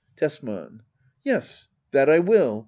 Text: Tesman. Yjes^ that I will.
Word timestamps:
Tesman. 0.17 0.79
Yjes^ 1.23 1.67
that 1.91 2.09
I 2.09 2.17
will. 2.17 2.59